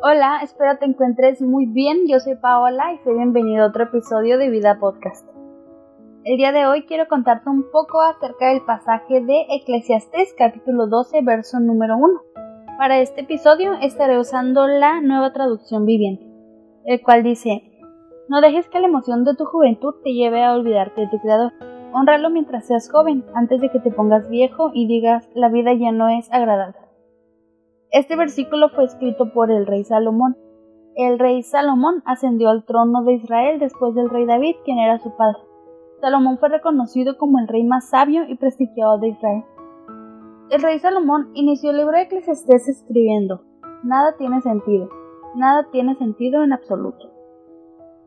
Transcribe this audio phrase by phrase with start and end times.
[0.00, 2.06] Hola, espero te encuentres muy bien.
[2.06, 5.28] Yo soy Paola y soy bienvenido a otro episodio de Vida Podcast.
[6.22, 11.20] El día de hoy quiero contarte un poco acerca del pasaje de Eclesiastés capítulo 12
[11.22, 12.20] verso número 1.
[12.78, 16.24] Para este episodio estaré usando la nueva traducción viviente,
[16.84, 17.64] el cual dice,
[18.28, 21.54] no dejes que la emoción de tu juventud te lleve a olvidarte de tu Creador.
[21.92, 25.90] Honralo mientras seas joven, antes de que te pongas viejo y digas, la vida ya
[25.90, 26.87] no es agradable.
[27.90, 30.36] Este versículo fue escrito por el rey Salomón.
[30.94, 35.16] El rey Salomón ascendió al trono de Israel después del rey David, quien era su
[35.16, 35.38] padre.
[36.02, 39.44] Salomón fue reconocido como el rey más sabio y prestigiado de Israel.
[40.50, 43.42] El rey Salomón inició el libro de Eclesiastés escribiendo,
[43.82, 44.90] Nada tiene sentido,
[45.34, 47.10] nada tiene sentido en absoluto,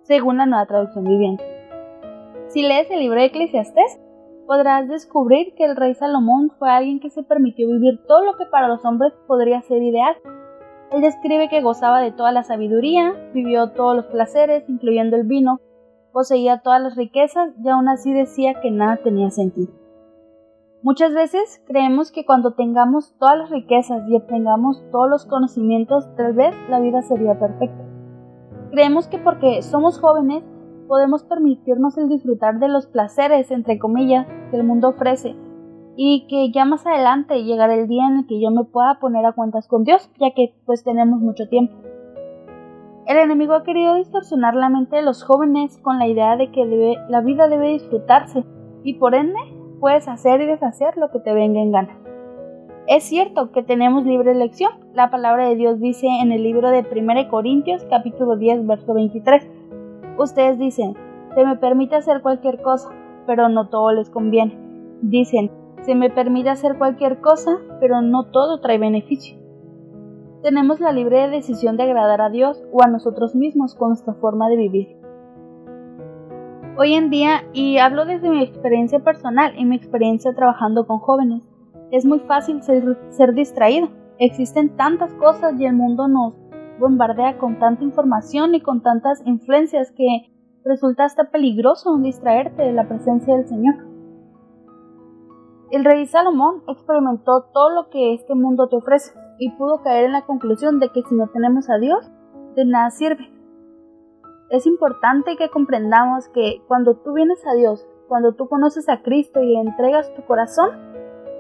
[0.04, 1.44] según la nueva traducción viviente.
[2.50, 4.00] Si lees el libro de Eclesiastés,
[4.52, 8.46] podrás descubrir que el rey Salomón fue alguien que se permitió vivir todo lo que
[8.46, 10.14] para los hombres podría ser ideal.
[10.92, 15.62] Él describe que gozaba de toda la sabiduría, vivió todos los placeres, incluyendo el vino,
[16.12, 19.72] poseía todas las riquezas y aún así decía que nada tenía sentido.
[20.84, 26.34] Muchas veces creemos que cuando tengamos todas las riquezas y obtengamos todos los conocimientos, tal
[26.34, 27.86] vez la vida sería perfecta.
[28.72, 30.44] Creemos que porque somos jóvenes
[30.92, 35.38] podemos permitirnos el disfrutar de los placeres, entre comillas, que el mundo ofrece,
[35.96, 39.26] y que ya más adelante llegará el día en el que yo me pueda poner
[39.26, 41.74] a cuentas con Dios, ya que pues tenemos mucho tiempo.
[43.08, 46.98] El enemigo ha querido distorsionar la mente de los jóvenes con la idea de que
[47.08, 48.44] la vida debe disfrutarse
[48.84, 49.40] y por ende
[49.80, 51.98] puedes hacer y deshacer lo que te venga en gana.
[52.88, 54.74] Es cierto que tenemos libre elección.
[54.94, 59.61] La palabra de Dios dice en el libro de 1 Corintios capítulo 10 verso 23
[60.18, 60.96] Ustedes dicen,
[61.36, 62.90] se me permite hacer cualquier cosa,
[63.26, 64.58] pero no todo les conviene.
[65.02, 65.52] Dicen,
[65.84, 69.38] se me permite hacer cualquier cosa, pero no todo trae beneficio.
[70.44, 74.50] Tenemos la libre decisión de agradar a Dios o a nosotros mismos con nuestra forma
[74.50, 74.98] de vivir.
[76.78, 81.44] Hoy en día, y hablo desde mi experiencia personal y mi experiencia trabajando con jóvenes,
[81.92, 83.90] es muy fácil ser, ser distraído.
[84.18, 86.34] Existen tantas cosas y el mundo nos
[86.82, 90.34] bombardea con tanta información y con tantas influencias que
[90.66, 93.76] resulta hasta peligroso distraerte de la presencia del Señor.
[95.72, 100.12] El rey Salomón experimentó todo lo que este mundo te ofrece y pudo caer en
[100.12, 102.12] la conclusión de que si no tenemos a Dios,
[102.56, 103.32] de nada sirve.
[104.50, 109.42] Es importante que comprendamos que cuando tú vienes a Dios, cuando tú conoces a Cristo
[109.42, 110.72] y le entregas tu corazón,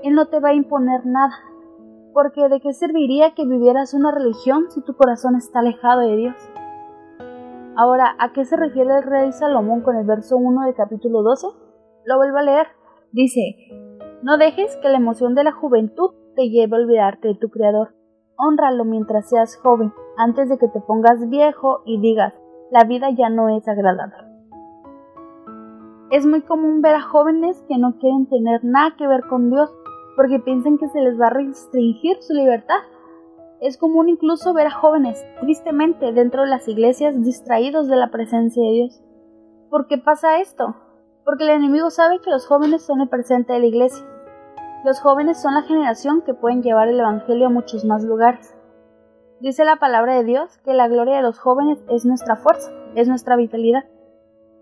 [0.04, 1.36] Él no te va a imponer nada,
[2.14, 6.36] porque ¿de qué serviría que vivieras una religión si tu corazón está alejado de Dios?
[7.76, 11.48] Ahora, ¿a qué se refiere el rey Salomón con el verso 1 del capítulo 12?
[12.06, 12.68] Lo vuelvo a leer.
[13.12, 13.56] Dice,
[14.24, 17.96] no dejes que la emoción de la juventud te lleve a olvidarte de tu Creador.
[18.38, 22.34] Honralo mientras seas joven, antes de que te pongas viejo y digas,
[22.72, 24.16] la vida ya no es agradable.
[26.10, 29.74] Es muy común ver a jóvenes que no quieren tener nada que ver con Dios
[30.16, 32.80] porque piensan que se les va a restringir su libertad.
[33.60, 38.64] Es común incluso ver a jóvenes, tristemente, dentro de las iglesias distraídos de la presencia
[38.64, 39.04] de Dios.
[39.70, 40.76] ¿Por qué pasa esto?
[41.24, 44.06] Porque el enemigo sabe que los jóvenes son el presente de la iglesia.
[44.84, 48.56] Los jóvenes son la generación que pueden llevar el Evangelio a muchos más lugares.
[49.40, 53.08] Dice la palabra de Dios que la gloria de los jóvenes es nuestra fuerza, es
[53.08, 53.84] nuestra vitalidad.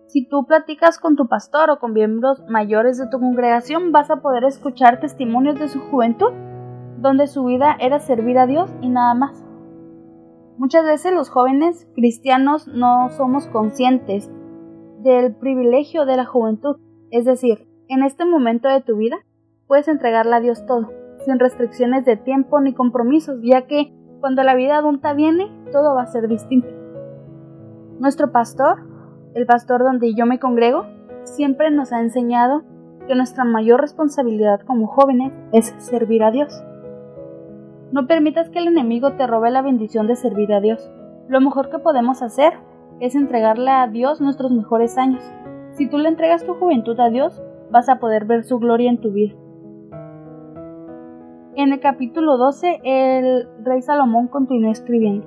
[0.09, 4.21] Si tú platicas con tu pastor o con miembros mayores de tu congregación, vas a
[4.23, 6.31] poder escuchar testimonios de su juventud,
[6.97, 9.45] donde su vida era servir a Dios y nada más.
[10.57, 14.31] Muchas veces los jóvenes cristianos no somos conscientes
[15.03, 16.77] del privilegio de la juventud,
[17.11, 19.17] es decir, en este momento de tu vida
[19.67, 20.89] puedes entregarle a Dios todo,
[21.23, 26.01] sin restricciones de tiempo ni compromisos, ya que cuando la vida adulta viene, todo va
[26.01, 26.69] a ser distinto.
[27.99, 28.88] Nuestro pastor
[29.33, 30.85] el pastor donde yo me congrego,
[31.23, 32.63] siempre nos ha enseñado
[33.07, 36.63] que nuestra mayor responsabilidad como jóvenes es servir a Dios.
[37.91, 40.91] No permitas que el enemigo te robe la bendición de servir a Dios.
[41.27, 42.53] Lo mejor que podemos hacer
[42.99, 45.23] es entregarle a Dios nuestros mejores años.
[45.71, 48.99] Si tú le entregas tu juventud a Dios, vas a poder ver su gloria en
[48.99, 49.35] tu vida.
[51.55, 55.25] En el capítulo 12, el rey Salomón continuó escribiendo.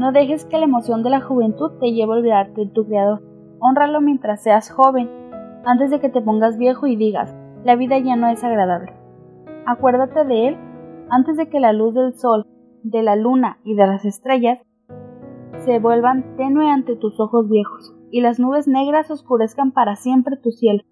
[0.00, 3.20] No dejes que la emoción de la juventud te lleve a olvidarte de tu Creador.
[3.58, 5.10] Honralo mientras seas joven,
[5.66, 8.94] antes de que te pongas viejo y digas, la vida ya no es agradable.
[9.66, 10.56] Acuérdate de Él
[11.10, 12.46] antes de que la luz del sol,
[12.82, 14.58] de la luna y de las estrellas
[15.66, 20.50] se vuelvan tenue ante tus ojos viejos, y las nubes negras oscurezcan para siempre tu
[20.50, 20.82] cielo.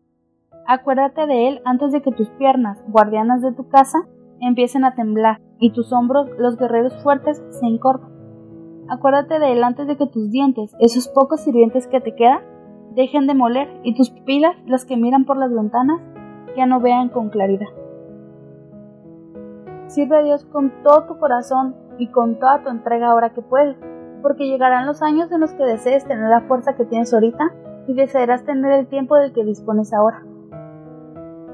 [0.67, 4.01] Acuérdate de Él antes de que tus piernas, guardianas de tu casa,
[4.43, 8.18] empiecen a temblar, y tus hombros, los guerreros fuertes, se encorvan.
[8.89, 12.41] Acuérdate de él antes de que tus dientes, esos pocos sirvientes que te quedan,
[12.95, 16.01] dejen de moler y tus pupilas, las que miran por las ventanas,
[16.57, 17.69] ya no vean con claridad.
[19.89, 23.77] Sirve a Dios con todo tu corazón y con toda tu entrega ahora que puedes,
[24.23, 27.55] porque llegarán los años en los que desees tener la fuerza que tienes ahorita
[27.89, 30.25] y desearás tener el tiempo del que dispones ahora.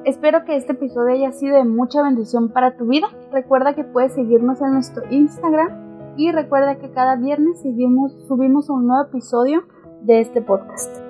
[0.05, 3.09] Espero que este episodio haya sido de mucha bendición para tu vida.
[3.33, 5.84] Recuerda que puedes seguirnos en nuestro Instagram
[6.17, 9.65] y recuerda que cada viernes subimos un nuevo episodio
[10.03, 11.04] de este podcast.